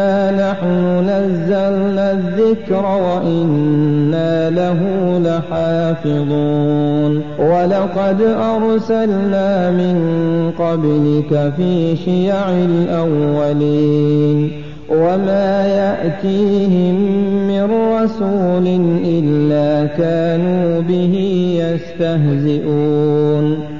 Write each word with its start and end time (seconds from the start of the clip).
إنا 0.00 0.52
نحن 0.52 1.08
نزلنا 1.08 2.12
الذكر 2.12 2.84
وإنا 2.84 4.50
له 4.50 4.78
لحافظون 5.24 7.22
ولقد 7.38 8.20
أرسلنا 8.22 9.70
من 9.70 9.96
قبلك 10.58 11.52
في 11.56 11.96
شيع 11.96 12.50
الأولين 12.50 14.50
وما 14.90 15.66
يأتيهم 15.66 16.94
من 17.48 17.64
رسول 17.94 18.66
إلا 19.04 19.86
كانوا 19.86 20.80
به 20.80 21.14
يستهزئون 22.00 23.79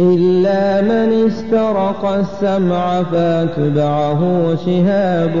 إلا 0.00 0.80
من 0.82 1.26
استرق 1.26 2.04
السمع 2.04 3.02
فاتبعه 3.02 4.54
شهاب 4.66 5.36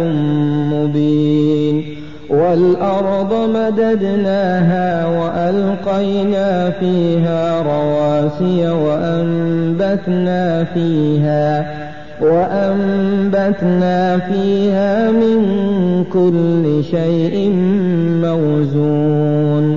مبين. 0.72 1.84
والأرض 2.30 3.34
مددناها 3.34 5.06
وألقينا 5.06 6.70
فيها 6.70 7.62
رواسي 7.62 8.68
وأنبتنا 8.68 10.64
فيها 10.64 11.74
وأنبتنا 12.22 14.18
فيها 14.18 15.10
من 15.10 15.40
كل 16.12 16.84
شيء 16.84 17.52
موزون. 18.22 19.76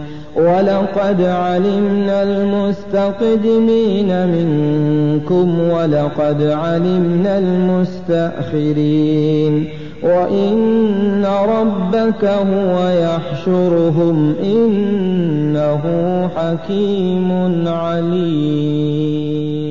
ولقد 0.41 1.21
علمنا 1.21 2.23
المستقدمين 2.23 4.27
منكم 4.27 5.59
ولقد 5.59 6.43
علمنا 6.43 7.37
المستأخرين 7.37 9.01
وإن 10.03 11.25
ربك 11.25 12.25
هو 12.25 12.89
يحشرهم 12.89 14.35
إنه 14.43 15.81
حكيم 16.35 17.31
عليم 17.67 19.70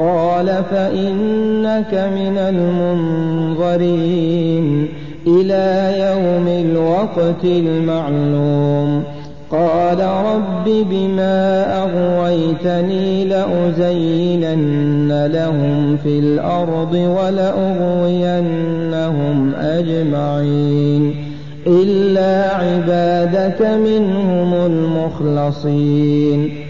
قال 0.00 0.46
فإنك 0.46 1.94
من 1.94 2.38
المنظرين 3.58 4.88
إلى 5.26 5.98
يوم 6.00 6.48
الوقت 6.48 7.44
المعلوم. 7.44 9.02
قال 9.50 10.00
رب 10.00 10.64
بما 10.64 11.66
أغويتني 11.82 13.24
لأزينن 13.24 15.26
لهم 15.26 15.96
في 15.96 16.18
الأرض 16.18 16.94
ولأغوينهم 16.94 17.44
أجمعين. 19.54 21.14
إلا 21.66 22.56
عبادك 22.56 23.62
منهم 23.62 24.54
المخلصين. 24.54 26.69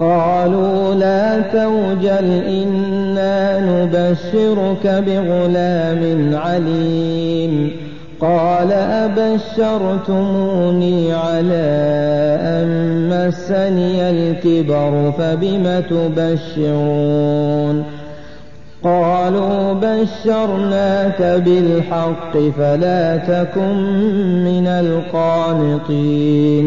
قالوا 0.00 0.94
لا 0.94 1.40
توجل 1.40 2.42
إنا 2.48 3.60
نبشرك 3.60 5.04
بغلام 5.06 6.36
عليم. 6.36 7.70
قال 8.20 8.72
أبشرتموني 8.72 11.12
على 11.12 11.68
أن 12.40 12.68
مسني 13.08 14.10
الكبر 14.10 15.12
فبم 15.18 15.80
تبشرون؟ 15.90 17.84
قالوا 18.84 19.72
بشرناك 19.72 21.22
بالحق 21.22 22.38
فلا 22.58 23.16
تكن 23.16 23.76
من 24.44 24.66
القانطين. 24.66 26.66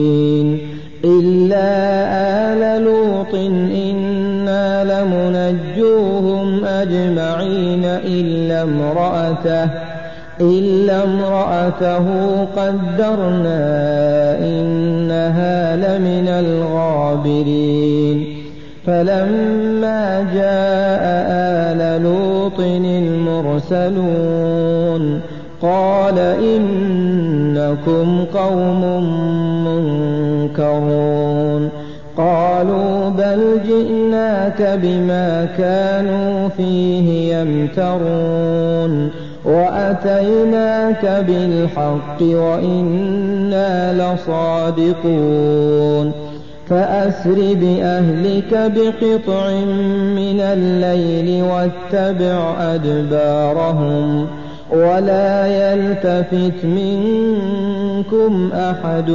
إلا 8.61 8.63
امرأته 8.63 9.69
إلا 10.41 11.03
امرأته 11.03 12.05
قدرنا 12.57 13.63
إنها 14.39 15.75
لمن 15.75 16.27
الغابرين. 16.27 18.17
فلما 18.87 20.25
جاء 20.33 21.03
آل 21.71 22.03
لوط 22.03 22.59
المرسلون 23.79 25.21
قال 25.61 26.19
إنكم 26.19 28.07
قوم 28.33 28.81
منكرون. 29.65 31.69
قالوا 32.17 32.90
بل 33.31 33.59
جئناك 33.67 34.79
بما 34.83 35.47
كانوا 35.57 36.49
فيه 36.49 37.35
يمترون 37.35 39.09
وأتيناك 39.45 41.25
بالحق 41.27 42.21
وإنا 42.21 43.93
لصادقون 43.93 45.31
فأسر 46.69 47.37
بأهلك 47.53 48.71
بقطع 48.75 49.49
من 50.15 50.39
الليل 50.39 51.43
واتبع 51.43 52.55
أدبارهم 52.59 54.27
ولا 54.71 55.47
يلتفت 55.47 56.65
منكم 56.65 58.49
أحد 58.53 59.09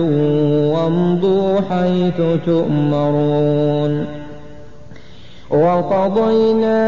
وامضوا 0.75 1.61
حيث 1.71 2.21
تؤمرون. 2.47 4.07
وقضينا 5.51 6.81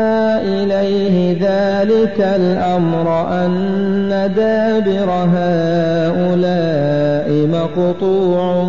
إليه 0.43 1.33
ذلك 1.33 2.21
الأمر 2.21 3.29
أن 3.29 4.33
دابر 4.37 5.11
هؤلاء 5.35 7.47
مقطوع 7.47 8.63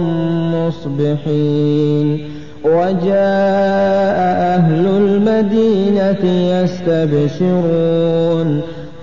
مصبحين. 0.53 2.07
وجاء 2.63 4.17
أهل 4.55 4.85
المدينة 4.85 6.23
يستبشرون. 6.53 8.61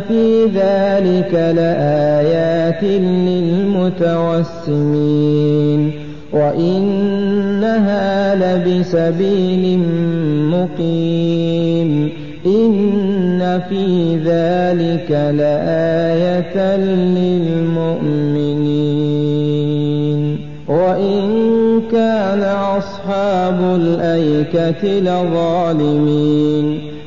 في 0.00 0.44
ذلك 0.44 1.34
لآيات 1.34 2.82
للمتوسمين 4.66 5.92
وإنها 6.32 8.04
لبسبيل 8.34 9.78
مقيم 10.50 12.12
إن 12.46 13.60
في 13.68 14.16
ذلك 14.16 15.10
لآية 15.10 16.76
للمؤمنين 16.76 18.36
وإن 20.68 21.82
كان 21.92 22.42
أصحاب 22.42 23.60
الأيكة 23.80 24.88
لظالمين 25.00 26.95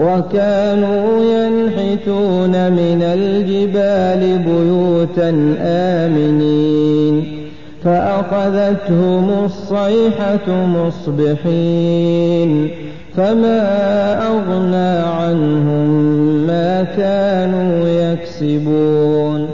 وكانوا 0.00 1.24
ينحتون 1.24 2.72
من 2.72 3.02
الجبال 3.02 4.38
بيوتا 4.38 5.56
آمنين. 5.60 7.36
فأخذتهم 7.84 9.44
الصيحة 9.44 10.48
مصبحين. 10.48 12.50
فما 13.16 13.62
أغنى 14.26 15.08
عنهم 15.08 15.88
ما 16.46 16.82
كانوا 16.82 17.88
يكسبون. 17.88 19.48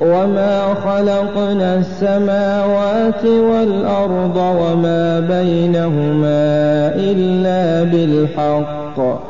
وما 0.00 0.74
خلقنا 0.74 1.78
السماوات 1.78 3.24
والأرض 3.24 4.36
وما 4.36 5.20
بينهما 5.20 6.92
إلا 6.96 7.90
بالحق. 7.90 9.29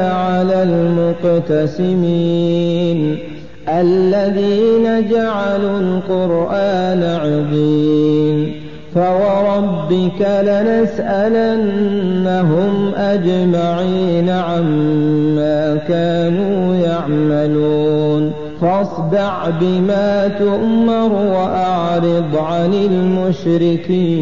المقتسمين 1.49 3.17
الذين 3.69 5.09
جعلوا 5.09 5.79
القرآن 5.79 7.03
عظيم 7.03 8.61
فوربك 8.95 10.21
لنسألنهم 10.43 11.71
أجمعين 12.95 14.29
عما 14.29 15.75
كانوا 15.87 16.75
يعملون 16.75 18.31
فاصدع 18.61 19.49
بما 19.49 20.27
تؤمر 20.27 21.13
وأعرض 21.13 22.35
عن 22.35 22.73
المشركين 22.73 24.21